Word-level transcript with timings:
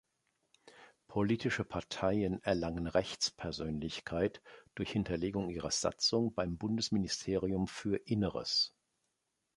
Politische 1.07 1.63
Parteien 1.63 2.41
erlangen 2.41 2.87
Rechtspersönlichkeit 2.87 4.41
durch 4.73 4.89
Hinterlegung 4.93 5.51
ihrer 5.51 5.69
Satzung 5.69 6.33
beim 6.33 6.57
Bundesministerium 6.57 7.67
für 7.67 7.97
Inneres. 7.97 8.73